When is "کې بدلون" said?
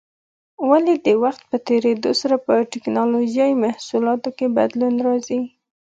4.37-4.95